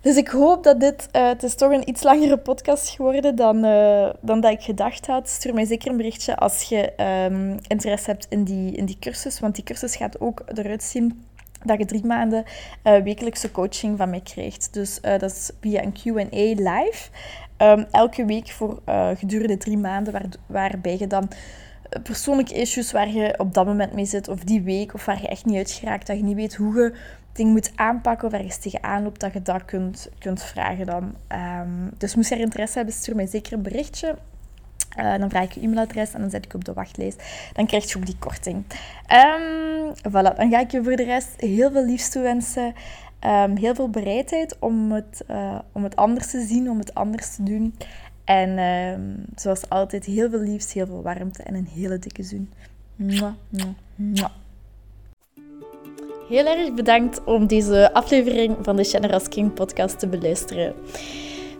Dus 0.02 0.16
ik 0.16 0.28
hoop 0.28 0.64
dat 0.64 0.80
dit... 0.80 1.08
Uh, 1.16 1.28
het 1.28 1.44
is 1.44 1.56
toch 1.56 1.72
een 1.72 1.90
iets 1.90 2.04
langere 2.04 2.38
podcast 2.38 2.90
geworden 2.90 3.36
dan, 3.36 3.66
uh, 3.66 4.10
dan 4.22 4.42
dat 4.42 4.52
ik 4.52 4.62
gedacht 4.62 5.08
had. 5.08 5.30
Stuur 5.30 5.54
mij 5.54 5.66
zeker 5.66 5.92
een 5.92 5.98
berichtje 5.98 6.38
als 6.38 6.62
je 6.62 6.94
um, 7.30 7.58
interesse 7.68 8.10
hebt 8.10 8.26
in 8.30 8.44
die, 8.44 8.72
in 8.72 8.86
die 8.86 8.98
cursus. 9.00 9.40
Want 9.40 9.56
die 9.56 9.64
cursus 9.64 9.96
gaat 9.96 10.20
ook 10.20 10.42
eruit 10.46 10.84
zien 10.84 11.24
dat 11.64 11.78
je 11.78 11.86
drie 11.86 12.06
maanden 12.06 12.44
uh, 12.84 13.02
wekelijkse 13.02 13.52
coaching 13.52 13.98
van 13.98 14.10
mij 14.10 14.22
krijgt. 14.22 14.74
Dus 14.74 15.02
dat 15.02 15.24
is 15.24 15.52
via 15.62 15.84
een 15.84 15.94
Q&A 15.94 16.72
live. 16.72 17.10
Um, 17.58 17.86
elke 17.92 18.26
week 18.26 18.50
voor 18.50 18.82
gedurende 19.18 19.58
drie 19.58 19.78
maanden, 19.78 20.14
waar, 20.14 20.30
waarbij 20.46 20.98
je 21.00 21.08
dan 21.08 21.30
persoonlijke 22.04 22.54
issues 22.54 22.92
waar 22.92 23.10
je 23.10 23.34
op 23.38 23.54
dat 23.54 23.66
moment 23.66 23.94
mee 23.94 24.06
zit, 24.06 24.28
of 24.28 24.44
die 24.44 24.62
week, 24.62 24.94
of 24.94 25.06
waar 25.06 25.22
je 25.22 25.28
echt 25.28 25.46
niet 25.46 25.58
uit 25.58 25.72
geraakt, 25.72 26.08
dat 26.08 26.18
je 26.18 26.24
niet 26.24 26.36
weet 26.36 26.56
hoe 26.56 26.76
je 26.76 26.96
ding 27.34 27.52
moet 27.52 27.72
aanpakken 27.76 28.28
of 28.28 28.34
ergens 28.34 28.58
tegenaan 28.58 29.04
loopt, 29.04 29.20
dat 29.20 29.34
je 29.34 29.42
dat 29.42 29.66
kunt, 29.66 30.10
kunt 30.20 30.44
vragen 30.44 30.86
dan. 30.86 31.16
Um, 31.62 31.90
dus 31.98 32.16
moest 32.16 32.30
je 32.30 32.36
er 32.36 32.42
interesse 32.42 32.78
hebben, 32.78 32.96
stuur 32.96 33.16
mij 33.16 33.28
zeker 33.28 33.54
een 33.54 33.62
berichtje. 33.62 34.16
Uh, 35.00 35.18
dan 35.18 35.30
vraag 35.30 35.44
ik 35.44 35.52
je 35.52 35.62
e-mailadres 35.62 36.14
en 36.14 36.22
dan 36.22 36.30
zet 36.30 36.46
ik 36.46 36.54
op 36.54 36.66
de 36.66 36.74
wachtlijst. 36.74 37.24
Dan 37.54 37.66
krijg 37.66 37.92
je 37.92 37.98
ook 37.98 38.06
die 38.06 38.18
korting. 38.20 38.64
Um, 39.36 39.94
voilà, 40.08 40.36
dan 40.36 40.50
ga 40.50 40.60
ik 40.60 40.72
je 40.72 40.84
voor 40.84 40.96
de 40.96 41.04
rest 41.04 41.30
heel 41.38 41.72
veel 41.72 41.86
liefst 41.86 42.12
toewensen. 42.12 42.74
Um, 43.26 43.58
heel 43.58 43.76
veel 43.76 43.90
bereidheid 43.90 44.60
om 44.60 44.92
het, 44.92 45.24
uh, 45.32 45.60
om 45.72 45.84
het 45.84 45.96
anders 45.96 46.30
te 46.30 46.42
zien, 46.42 46.70
om 46.70 46.80
het 46.80 46.94
anders 46.94 47.36
te 47.36 47.44
doen. 47.44 47.76
En 48.30 48.50
uh, 48.58 49.06
zoals 49.36 49.70
altijd, 49.70 50.06
heel 50.06 50.30
veel 50.30 50.40
liefst, 50.40 50.74
heel 50.74 50.86
veel 50.86 51.02
warmte 51.02 51.44
en 51.44 51.56
een 51.56 51.68
hele 51.74 52.00
dikke 52.00 52.24
zoen. 52.24 52.50
Mwah, 52.96 53.34
mwah, 53.50 53.68
mwah. 53.96 54.30
Heel 56.28 56.46
erg 56.46 56.74
bedankt 56.74 57.24
om 57.24 57.48
deze 57.48 57.94
aflevering 57.94 58.56
van 58.62 58.76
de 58.76 58.84
Generous 58.84 59.28
King 59.28 59.54
podcast 59.54 60.00
te 60.00 60.08
beluisteren. 60.08 60.74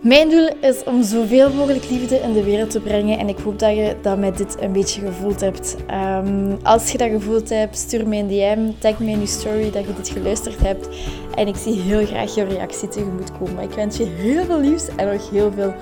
Mijn 0.02 0.28
doel 0.30 0.48
is 0.60 0.84
om 0.84 1.02
zoveel 1.02 1.52
mogelijk 1.52 1.90
liefde 1.90 2.16
in 2.16 2.32
de 2.32 2.44
wereld 2.44 2.70
te 2.70 2.80
brengen 2.80 3.18
en 3.18 3.28
ik 3.28 3.38
hoop 3.38 3.58
dat 3.58 3.76
je 3.76 3.96
dat 4.02 4.18
met 4.18 4.36
dit 4.36 4.60
een 4.60 4.72
beetje 4.72 5.00
gevoeld 5.00 5.40
hebt. 5.40 5.76
Um, 5.90 6.58
als 6.62 6.92
je 6.92 6.98
dat 6.98 7.10
gevoeld 7.10 7.48
hebt, 7.48 7.76
stuur 7.76 8.08
mij 8.08 8.18
een 8.18 8.28
DM, 8.28 8.70
tag 8.78 8.98
me 8.98 9.10
in 9.10 9.20
je 9.20 9.26
story 9.26 9.70
dat 9.70 9.86
je 9.86 9.94
dit 9.94 10.08
geluisterd 10.08 10.60
hebt 10.60 10.88
en 11.34 11.46
ik 11.46 11.56
zie 11.56 11.80
heel 11.80 12.06
graag 12.06 12.34
je 12.34 12.44
reactie 12.44 12.88
tegemoet 12.88 13.38
komen. 13.38 13.62
Ik 13.62 13.72
wens 13.72 13.96
je 13.96 14.04
heel 14.04 14.44
veel 14.44 14.60
liefs 14.60 14.88
en 14.96 15.12
nog 15.12 15.30
heel 15.30 15.52
veel 15.52 15.74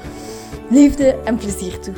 liefde 0.71 1.17
en 1.25 1.37
plezier 1.37 1.81
toe. 1.81 1.95